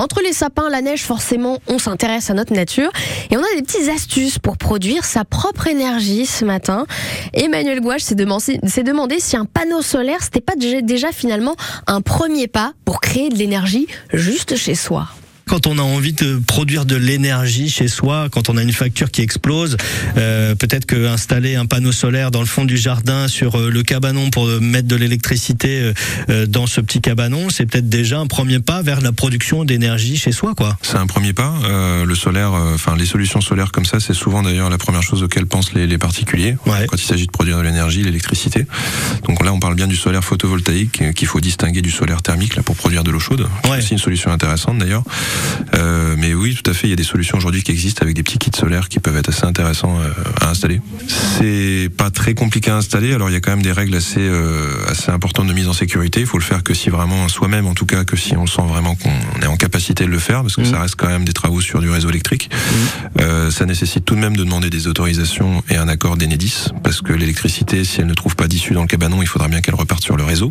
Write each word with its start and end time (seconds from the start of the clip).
Entre 0.00 0.22
les 0.22 0.32
sapins, 0.32 0.70
la 0.70 0.80
neige, 0.80 1.02
forcément, 1.02 1.58
on 1.68 1.78
s'intéresse 1.78 2.30
à 2.30 2.34
notre 2.34 2.54
nature 2.54 2.90
et 3.30 3.36
on 3.36 3.40
a 3.40 3.54
des 3.54 3.60
petites 3.60 3.90
astuces 3.90 4.38
pour 4.38 4.56
produire 4.56 5.04
sa 5.04 5.26
propre 5.26 5.66
énergie 5.66 6.24
ce 6.24 6.46
matin. 6.46 6.86
Emmanuel 7.34 7.82
Gouache 7.82 8.00
s'est 8.00 8.14
demandé, 8.14 9.20
si 9.20 9.36
un 9.36 9.44
panneau 9.44 9.82
solaire, 9.82 10.22
c'était 10.22 10.40
pas 10.40 10.54
déjà 10.56 11.12
finalement 11.12 11.54
un 11.86 12.00
premier 12.00 12.48
pas 12.48 12.72
pour 12.86 13.02
créer 13.02 13.28
de 13.28 13.34
l'énergie 13.34 13.88
juste 14.14 14.56
chez 14.56 14.74
soi 14.74 15.06
quand 15.50 15.66
on 15.66 15.78
a 15.78 15.82
envie 15.82 16.12
de 16.12 16.40
produire 16.46 16.84
de 16.84 16.94
l'énergie 16.94 17.68
chez 17.68 17.88
soi, 17.88 18.28
quand 18.30 18.48
on 18.50 18.56
a 18.56 18.62
une 18.62 18.72
facture 18.72 19.10
qui 19.10 19.20
explose, 19.20 19.76
euh, 20.16 20.54
peut-être 20.54 20.86
que 20.86 21.08
installer 21.08 21.56
un 21.56 21.66
panneau 21.66 21.90
solaire 21.90 22.30
dans 22.30 22.38
le 22.38 22.46
fond 22.46 22.64
du 22.64 22.76
jardin 22.76 23.26
sur 23.26 23.58
euh, 23.58 23.68
le 23.68 23.82
cabanon 23.82 24.30
pour 24.30 24.46
mettre 24.60 24.86
de 24.86 24.94
l'électricité 24.94 25.92
euh, 26.28 26.46
dans 26.46 26.68
ce 26.68 26.80
petit 26.80 27.00
cabanon, 27.00 27.50
c'est 27.50 27.66
peut-être 27.66 27.88
déjà 27.88 28.20
un 28.20 28.28
premier 28.28 28.60
pas 28.60 28.82
vers 28.82 29.00
la 29.00 29.10
production 29.10 29.64
d'énergie 29.64 30.16
chez 30.16 30.30
soi, 30.30 30.54
quoi. 30.54 30.78
C'est 30.82 30.98
un 30.98 31.08
premier 31.08 31.32
pas. 31.32 31.52
le 32.06 32.14
solaire, 32.14 32.52
enfin 32.52 32.94
les 32.96 33.06
solutions 33.06 33.40
solaires 33.40 33.72
comme 33.72 33.86
ça, 33.86 33.98
c'est 33.98 34.14
souvent 34.14 34.44
d'ailleurs 34.44 34.70
la 34.70 34.78
première 34.78 35.02
chose 35.02 35.24
auxquelles 35.24 35.46
pensent 35.46 35.72
les, 35.74 35.98
particuliers 35.98 36.54
quand 36.64 36.96
il 36.96 37.04
s'agit 37.04 37.26
de 37.26 37.32
produire 37.32 37.58
de 37.58 37.62
l'énergie, 37.62 38.04
l'électricité. 38.04 38.66
Donc 39.26 39.44
là, 39.44 39.52
on 39.52 39.58
parle 39.58 39.74
bien 39.74 39.88
du 39.88 39.96
solaire 39.96 40.22
photovoltaïque 40.22 41.12
qu'il 41.14 41.26
faut 41.26 41.40
distinguer 41.40 41.82
du 41.82 41.90
solaire 41.90 42.22
thermique 42.22 42.54
là 42.54 42.62
pour 42.62 42.76
produire 42.76 43.02
de 43.02 43.10
l'eau 43.10 43.18
chaude. 43.18 43.48
C'est 43.64 43.78
aussi 43.78 43.92
une 43.94 43.98
solution 43.98 44.30
intéressante 44.30 44.78
d'ailleurs. 44.78 45.02
Euh, 45.74 46.14
mais 46.18 46.34
oui, 46.34 46.54
tout 46.54 46.68
à 46.70 46.74
fait, 46.74 46.86
il 46.86 46.90
y 46.90 46.92
a 46.92 46.96
des 46.96 47.04
solutions 47.04 47.38
aujourd'hui 47.38 47.62
qui 47.62 47.70
existent 47.70 48.02
avec 48.02 48.14
des 48.14 48.22
petits 48.22 48.38
kits 48.38 48.50
solaires 48.54 48.88
qui 48.88 49.00
peuvent 49.00 49.16
être 49.16 49.28
assez 49.28 49.44
intéressants 49.44 49.98
euh, 50.00 50.10
à 50.40 50.50
installer. 50.50 50.80
C'est 51.08 51.88
pas 51.96 52.10
très 52.10 52.34
compliqué 52.34 52.70
à 52.70 52.76
installer, 52.76 53.14
alors 53.14 53.30
il 53.30 53.32
y 53.32 53.36
a 53.36 53.40
quand 53.40 53.50
même 53.50 53.62
des 53.62 53.72
règles 53.72 53.94
assez, 53.94 54.20
euh, 54.20 54.84
assez 54.88 55.10
importantes 55.10 55.46
de 55.46 55.52
mise 55.52 55.68
en 55.68 55.72
sécurité. 55.72 56.20
Il 56.20 56.26
faut 56.26 56.38
le 56.38 56.44
faire 56.44 56.62
que 56.62 56.74
si 56.74 56.90
vraiment 56.90 57.28
soi-même, 57.28 57.66
en 57.66 57.74
tout 57.74 57.86
cas, 57.86 58.04
que 58.04 58.16
si 58.16 58.36
on 58.36 58.46
sent 58.46 58.62
vraiment 58.68 58.94
qu'on 58.94 59.40
est 59.42 59.46
en 59.46 59.56
capacité 59.56 60.04
de 60.04 60.10
le 60.10 60.18
faire, 60.18 60.42
parce 60.42 60.56
que 60.56 60.62
mmh. 60.62 60.72
ça 60.72 60.80
reste 60.80 60.96
quand 60.96 61.08
même 61.08 61.24
des 61.24 61.32
travaux 61.32 61.60
sur 61.60 61.80
du 61.80 61.90
réseau 61.90 62.10
électrique. 62.10 62.50
Mmh. 63.18 63.50
ça 63.50 63.66
nécessite 63.66 64.04
tout 64.04 64.14
de 64.14 64.20
même 64.20 64.36
de 64.36 64.44
demander 64.44 64.70
des 64.70 64.86
autorisations 64.86 65.62
et 65.68 65.76
un 65.76 65.88
accord 65.88 66.16
d'Enedis, 66.16 66.68
parce 66.82 67.00
que 67.00 67.12
l'électricité, 67.12 67.84
si 67.84 68.00
elle 68.00 68.06
ne 68.06 68.14
trouve 68.14 68.36
pas 68.36 68.48
d'issue 68.48 68.74
dans 68.74 68.82
le 68.82 68.88
cabanon, 68.88 69.22
il 69.22 69.28
faudra 69.28 69.48
bien 69.48 69.60
qu'elle 69.60 69.74
reparte 69.74 70.02
sur 70.02 70.16
le 70.16 70.24
réseau. 70.24 70.50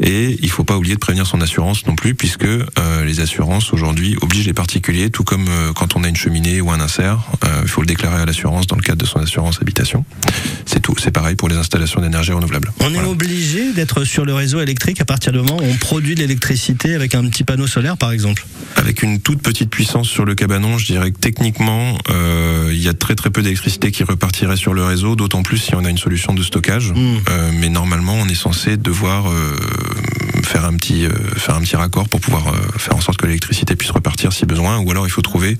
Et 0.00 0.38
il 0.42 0.50
faut 0.50 0.64
pas 0.64 0.76
oublier 0.76 0.94
de 0.94 1.00
prévenir 1.00 1.26
son 1.26 1.40
assurance 1.40 1.86
non 1.86 1.94
plus, 1.94 2.14
puisque 2.14 2.44
euh, 2.44 3.04
les 3.04 3.20
assurances 3.20 3.72
aujourd'hui 3.72 4.16
obligent 4.20 4.46
les 4.46 4.52
particuliers, 4.52 5.10
tout 5.10 5.24
comme 5.24 5.46
euh, 5.48 5.72
quand 5.72 5.96
on 5.96 6.04
a 6.04 6.08
une 6.08 6.16
cheminée 6.16 6.60
ou 6.60 6.70
un 6.70 6.80
insert, 6.80 7.20
euh, 7.44 7.60
il 7.62 7.68
faut 7.68 7.80
le 7.80 7.86
déclarer 7.86 8.22
à 8.22 8.26
l'assurance 8.26 8.66
dans 8.66 8.76
le 8.76 8.82
cadre 8.82 8.98
de 8.98 9.06
son 9.06 9.20
assurance 9.20 9.58
habitation. 9.60 10.04
C'est 10.66 10.80
tout. 10.80 10.94
C'est 10.98 11.10
pareil 11.10 11.36
pour 11.36 11.48
les 11.48 11.56
installations 11.56 12.00
d'énergie 12.00 12.32
renouvelable. 12.32 12.72
On 12.80 12.94
est 12.94 13.04
obligé 13.04 13.72
d'être 13.72 14.04
sur 14.04 14.24
le 14.24 14.34
réseau 14.34 14.60
électrique 14.60 15.00
à 15.00 15.04
partir 15.04 15.32
du 15.32 15.38
moment 15.38 15.58
où 15.58 15.64
on 15.64 15.76
produit 15.76 16.14
de 16.14 16.20
l'électricité 16.20 16.94
avec 16.94 17.14
un 17.14 17.28
petit 17.28 17.44
panneau 17.44 17.66
solaire, 17.66 17.96
par 17.96 18.12
exemple. 18.12 18.46
Avec 18.76 19.02
une 19.02 19.20
toute 19.20 19.42
petite 19.42 19.70
puissance 19.70 20.08
sur 20.08 20.24
le 20.24 20.34
cabanon, 20.34 20.78
je 20.78 20.86
dirais 20.86 21.10
que 21.10 21.18
techniquement, 21.18 21.98
il 22.70 22.82
y 22.82 22.88
a 22.88 22.94
très 22.94 23.14
très 23.14 23.30
peu 23.30 23.42
d'électricité 23.42 23.90
qui 23.90 24.02
repartirait 24.04 24.56
sur 24.56 24.74
le 24.74 24.84
réseau, 24.84 25.16
d'autant 25.16 25.42
plus 25.42 25.58
si 25.58 25.74
on 25.74 25.84
a 25.84 25.90
une 25.90 25.98
solution 25.98 26.34
de 26.34 26.42
stockage. 26.42 26.92
Mmh. 26.92 27.18
mais 27.60 27.68
normalement, 27.68 28.14
on 28.14 28.28
est 28.28 28.34
censé 28.34 28.76
devoir 28.76 29.26
faire 30.52 30.64
un 30.66 30.74
petit 30.74 31.06
euh, 31.06 31.10
faire 31.36 31.54
un 31.54 31.62
petit 31.62 31.76
raccord 31.76 32.08
pour 32.10 32.20
pouvoir 32.20 32.48
euh, 32.48 32.78
faire 32.78 32.94
en 32.94 33.00
sorte 33.00 33.16
que 33.16 33.26
l'électricité 33.26 33.74
puisse 33.74 33.90
repartir 33.90 34.34
si 34.34 34.44
besoin 34.44 34.78
ou 34.80 34.90
alors 34.90 35.06
il 35.06 35.10
faut 35.10 35.22
trouver 35.22 35.56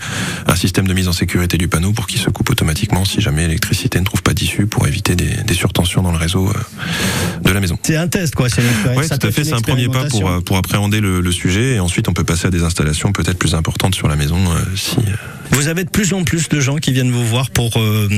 un 0.46 0.54
système 0.54 0.86
de 0.86 0.92
mise 0.92 1.08
en 1.08 1.14
sécurité 1.14 1.56
du 1.56 1.66
panneau 1.66 1.92
pour 1.92 2.06
qu'il 2.06 2.20
se 2.20 2.28
coupe 2.28 2.50
automatiquement 2.50 3.06
si 3.06 3.22
jamais 3.22 3.46
l'électricité 3.46 3.98
ne 4.00 4.04
trouve 4.04 4.22
pas 4.22 4.34
d'issue 4.34 4.66
pour 4.66 4.86
éviter 4.86 5.16
des, 5.16 5.30
des, 5.46 5.54
surtensions 5.54 6.02
dans 6.02 6.12
le 6.12 6.18
réseau 6.18 6.50
euh, 6.50 7.40
de 7.40 7.50
la 7.50 7.60
maison. 7.60 7.78
C'est 7.82 7.96
un 7.96 8.08
test 8.08 8.34
quoi, 8.34 8.50
c'est 8.50 8.62
Oui, 8.94 9.08
tout 9.08 9.26
à 9.26 9.30
fait, 9.30 9.44
c'est 9.44 9.54
un 9.54 9.60
premier 9.60 9.88
pas 9.88 10.04
pour 10.04 10.44
pour 10.44 10.56
appréhender 10.58 11.00
le, 11.00 11.22
le, 11.22 11.32
sujet 11.32 11.77
et 11.77 11.80
ensuite 11.80 12.08
on 12.08 12.12
peut 12.12 12.24
passer 12.24 12.48
à 12.48 12.50
des 12.50 12.62
installations 12.62 13.12
peut-être 13.12 13.38
plus 13.38 13.54
importantes 13.54 13.94
sur 13.94 14.08
la 14.08 14.16
maison 14.16 14.38
si 14.77 14.98
vous 15.50 15.68
avez 15.68 15.84
de 15.84 15.90
plus 15.90 16.12
en 16.12 16.24
plus 16.24 16.48
de 16.48 16.60
gens 16.60 16.76
qui 16.76 16.92
viennent 16.92 17.10
vous 17.10 17.26
voir 17.26 17.50
pour 17.50 17.76
euh, 17.76 18.08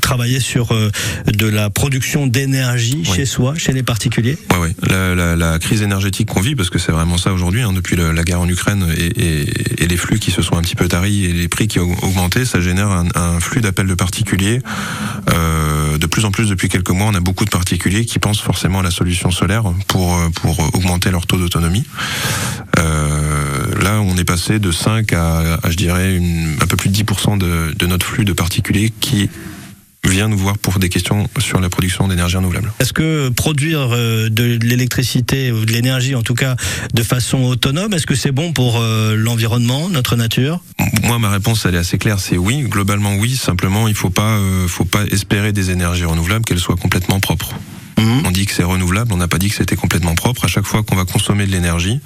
travailler 0.00 0.40
sur 0.40 0.72
euh, 0.72 0.90
de 1.26 1.46
la 1.46 1.70
production 1.70 2.26
d'énergie 2.26 3.04
chez 3.04 3.24
soi, 3.24 3.54
chez 3.56 3.72
les 3.72 3.82
particuliers? 3.82 4.36
Oui, 4.52 4.68
oui. 4.82 4.88
La, 4.90 5.14
la, 5.14 5.36
la, 5.36 5.58
crise 5.58 5.82
énergétique 5.82 6.28
qu'on 6.28 6.40
vit, 6.40 6.54
parce 6.54 6.70
que 6.70 6.78
c'est 6.78 6.92
vraiment 6.92 7.18
ça 7.18 7.32
aujourd'hui, 7.32 7.62
hein, 7.62 7.72
depuis 7.72 7.96
la, 7.96 8.12
guerre 8.24 8.40
en 8.40 8.48
Ukraine 8.48 8.86
et, 8.96 9.04
et, 9.04 9.82
et, 9.84 9.86
les 9.86 9.96
flux 9.96 10.18
qui 10.18 10.30
se 10.30 10.42
sont 10.42 10.56
un 10.56 10.62
petit 10.62 10.76
peu 10.76 10.88
taris 10.88 11.24
et 11.24 11.32
les 11.32 11.48
prix 11.48 11.68
qui 11.68 11.78
ont 11.78 11.96
augmenté, 12.02 12.44
ça 12.44 12.60
génère 12.60 12.88
un, 12.88 13.08
un 13.14 13.40
flux 13.40 13.60
d'appels 13.60 13.86
de 13.86 13.94
particuliers. 13.94 14.60
Euh, 15.32 15.98
de 15.98 16.06
plus 16.06 16.24
en 16.24 16.30
plus 16.30 16.48
depuis 16.48 16.68
quelques 16.68 16.90
mois, 16.90 17.06
on 17.06 17.14
a 17.14 17.20
beaucoup 17.20 17.44
de 17.44 17.50
particuliers 17.50 18.04
qui 18.04 18.18
pensent 18.18 18.40
forcément 18.40 18.80
à 18.80 18.82
la 18.82 18.90
solution 18.90 19.30
solaire 19.30 19.64
pour 19.88 20.18
pour 20.34 20.58
augmenter 20.74 21.10
leur 21.10 21.26
taux 21.26 21.36
d'autonomie. 21.36 21.84
Euh, 22.78 23.41
là, 23.82 24.00
on 24.00 24.16
est 24.16 24.24
passé 24.24 24.58
de 24.58 24.70
5 24.70 25.12
à, 25.12 25.58
à 25.62 25.70
je 25.70 25.76
dirais, 25.76 26.16
une, 26.16 26.56
un 26.60 26.66
peu 26.66 26.76
plus 26.76 26.88
de 26.90 26.96
10% 26.96 27.38
de, 27.38 27.74
de 27.76 27.86
notre 27.86 28.06
flux 28.06 28.24
de 28.24 28.32
particuliers 28.32 28.92
qui 29.00 29.28
vient 30.08 30.28
nous 30.28 30.36
voir 30.36 30.58
pour 30.58 30.78
des 30.78 30.88
questions 30.88 31.28
sur 31.38 31.60
la 31.60 31.68
production 31.68 32.08
d'énergie 32.08 32.36
renouvelable. 32.36 32.72
Est-ce 32.80 32.92
que 32.92 33.28
produire 33.28 33.90
euh, 33.92 34.28
de 34.28 34.58
l'électricité 34.60 35.52
ou 35.52 35.64
de 35.64 35.72
l'énergie 35.72 36.14
en 36.14 36.22
tout 36.22 36.34
cas 36.34 36.56
de 36.92 37.02
façon 37.02 37.44
autonome, 37.44 37.92
est-ce 37.92 38.06
que 38.06 38.16
c'est 38.16 38.32
bon 38.32 38.52
pour 38.52 38.80
euh, 38.80 39.14
l'environnement, 39.14 39.88
notre 39.88 40.16
nature? 40.16 40.60
Moi 41.04 41.18
ma 41.18 41.30
réponse 41.30 41.64
elle 41.66 41.76
est 41.76 41.78
assez 41.78 41.98
claire, 41.98 42.18
c'est 42.18 42.36
oui, 42.36 42.62
globalement 42.62 43.14
oui, 43.14 43.36
simplement 43.36 43.86
il 43.86 43.94
faut 43.94 44.10
pas 44.10 44.38
faut 44.66 44.84
pas 44.84 45.04
espérer 45.04 45.52
des 45.52 45.70
énergies 45.70 46.04
renouvelables 46.04 46.44
qu'elles 46.44 46.58
soient 46.58 46.76
complètement 46.76 47.20
propres. 47.20 47.54
On 48.24 48.30
dit 48.30 48.46
que 48.46 48.52
c'est 48.52 48.64
renouvelable, 48.64 49.12
on 49.12 49.16
n'a 49.16 49.28
pas 49.28 49.38
dit 49.38 49.48
que 49.48 49.54
c'était 49.54 49.76
complètement 49.76 50.14
propre. 50.14 50.44
À 50.44 50.48
chaque 50.48 50.64
fois 50.64 50.82
qu'on 50.82 50.96
va 50.96 51.04
consommer 51.04 51.46
de 51.46 51.52
l'énergie, 51.52 52.00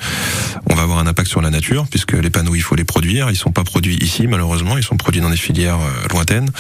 on 0.71 0.75
va 0.75 0.83
avoir 0.83 0.99
un 0.99 1.07
impact 1.07 1.29
sur 1.29 1.41
la 1.41 1.51
nature, 1.51 1.87
puisque 1.91 2.13
les 2.13 2.31
panneaux, 2.31 2.55
il 2.55 2.63
faut 2.63 2.75
les 2.75 2.85
produire. 2.85 3.31
Ils 3.31 3.37
sont 3.37 3.53
pas 3.53 3.65
produits 3.65 3.97
ici, 3.97 4.27
malheureusement. 4.27 4.77
Ils 4.77 4.85
sont 4.85 4.97
produits 4.97 5.21
dans 5.21 5.31
des 5.31 5.37
filières 5.37 5.79
euh, 5.81 6.09
lointaines. 6.11 6.51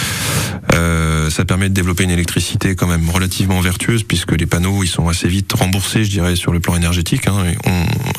Euh, 0.74 1.30
ça 1.30 1.44
permet 1.44 1.69
de 1.69 1.74
développer 1.74 2.04
une 2.04 2.10
électricité 2.10 2.74
quand 2.74 2.86
même 2.86 3.08
relativement 3.10 3.60
vertueuse, 3.60 4.02
puisque 4.02 4.32
les 4.32 4.47
panneaux, 4.47 4.82
ils 4.82 4.88
sont 4.88 5.08
assez 5.08 5.28
vite 5.28 5.53
remboursés, 5.53 6.04
je 6.04 6.10
dirais, 6.10 6.36
sur 6.36 6.53
le 6.53 6.60
plan 6.60 6.76
énergétique. 6.76 7.28
Hein. 7.28 7.44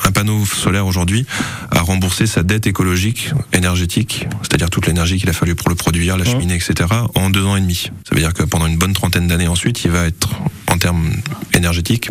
un 0.05 0.11
panneau 0.11 0.45
solaire 0.45 0.85
aujourd'hui 0.85 1.25
a 1.72 1.81
remboursé 1.81 2.28
sa 2.28 2.44
dette 2.44 2.67
écologique, 2.67 3.31
énergétique, 3.53 4.28
c'est-à-dire 4.41 4.69
toute 4.69 4.88
l'énergie 4.88 5.17
qu'il 5.17 5.29
a 5.29 5.34
fallu 5.34 5.55
pour 5.55 5.69
le 5.69 5.75
produire, 5.75 6.17
la 6.17 6.25
cheminée, 6.25 6.55
etc., 6.55 6.89
en 7.16 7.29
deux 7.29 7.45
ans 7.45 7.55
et 7.55 7.61
demi. 7.61 7.91
Ça 8.07 8.16
veut 8.16 8.22
dire 8.22 8.34
que 8.34 8.44
pendant 8.44 8.67
une 8.67 8.78
bonne 8.78 8.94
trentaine 8.94 9.28
d'années 9.28 9.47
ensuite, 9.47 9.84
il 9.84 9.91
va 9.91 10.05
être 10.05 10.29
termes 10.87 11.11
énergétiques 11.53 12.09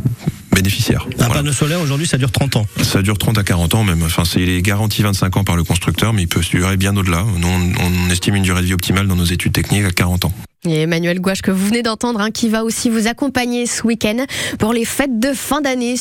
bénéficiaires. 0.54 1.06
Un 1.18 1.30
panneau 1.30 1.52
solaire 1.52 1.80
aujourd'hui 1.80 2.06
ça 2.06 2.18
dure 2.18 2.30
30 2.30 2.56
ans 2.56 2.66
Ça 2.82 3.00
dure 3.00 3.16
30 3.16 3.38
à 3.38 3.42
40 3.42 3.74
ans 3.74 3.84
même. 3.84 4.02
Enfin, 4.02 4.24
c'est, 4.26 4.40
il 4.40 4.50
est 4.50 4.60
garanti 4.60 5.02
25 5.02 5.34
ans 5.38 5.44
par 5.44 5.56
le 5.56 5.64
constructeur, 5.64 6.12
mais 6.12 6.22
il 6.22 6.28
peut 6.28 6.40
durer 6.40 6.76
bien 6.76 6.94
au-delà. 6.94 7.24
Nous, 7.38 7.48
on, 7.48 8.10
estime 8.10 8.34
une 8.34 8.42
durée 8.42 8.60
de 8.60 8.66
vie 8.66 8.74
optimale 8.74 9.06
dans 9.06 9.16
nos 9.16 9.24
études 9.24 9.52
techniques 9.52 9.84
à 9.84 9.90
40 9.90 10.26
ans. 10.26 10.32
Et 10.66 10.82
Emmanuel 10.82 11.20
Gouache 11.20 11.42
que 11.42 11.50
vous 11.50 11.66
venez 11.66 11.82
d'entendre, 11.82 12.20
hein, 12.20 12.30
qui 12.30 12.48
va 12.48 12.64
aussi 12.64 12.90
vous 12.90 13.06
accompagner 13.06 13.66
ce 13.66 13.86
week-end 13.86 14.24
pour 14.58 14.72
les 14.72 14.84
fêtes 14.84 15.18
de 15.18 15.32
fin 15.32 15.60
d'année. 15.60 15.96